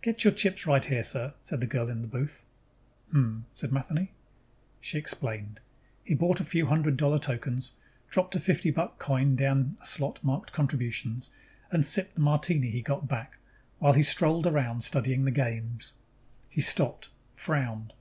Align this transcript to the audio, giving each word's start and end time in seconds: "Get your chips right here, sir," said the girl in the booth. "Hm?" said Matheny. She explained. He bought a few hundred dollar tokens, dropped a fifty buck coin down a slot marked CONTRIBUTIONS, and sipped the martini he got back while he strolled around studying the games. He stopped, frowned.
"Get 0.00 0.22
your 0.22 0.32
chips 0.32 0.64
right 0.64 0.84
here, 0.84 1.02
sir," 1.02 1.34
said 1.40 1.58
the 1.60 1.66
girl 1.66 1.88
in 1.88 2.02
the 2.02 2.06
booth. 2.06 2.46
"Hm?" 3.10 3.46
said 3.52 3.72
Matheny. 3.72 4.12
She 4.80 4.96
explained. 4.96 5.58
He 6.04 6.14
bought 6.14 6.38
a 6.38 6.44
few 6.44 6.66
hundred 6.66 6.96
dollar 6.96 7.18
tokens, 7.18 7.72
dropped 8.08 8.36
a 8.36 8.38
fifty 8.38 8.70
buck 8.70 9.00
coin 9.00 9.34
down 9.34 9.76
a 9.82 9.84
slot 9.84 10.22
marked 10.22 10.52
CONTRIBUTIONS, 10.52 11.32
and 11.72 11.84
sipped 11.84 12.14
the 12.14 12.20
martini 12.20 12.70
he 12.70 12.80
got 12.80 13.08
back 13.08 13.38
while 13.80 13.94
he 13.94 14.04
strolled 14.04 14.46
around 14.46 14.84
studying 14.84 15.24
the 15.24 15.32
games. 15.32 15.94
He 16.48 16.60
stopped, 16.60 17.08
frowned. 17.34 17.92